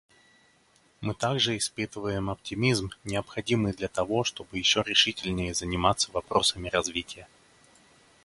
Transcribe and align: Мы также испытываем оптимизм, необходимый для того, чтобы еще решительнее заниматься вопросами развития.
Мы 1.01 1.13
также 1.13 1.55
испытываем 1.55 2.31
оптимизм, 2.31 2.89
необходимый 3.03 3.71
для 3.71 3.87
того, 3.87 4.23
чтобы 4.23 4.57
еще 4.57 4.81
решительнее 4.83 5.53
заниматься 5.53 6.11
вопросами 6.11 6.69
развития. 6.69 7.27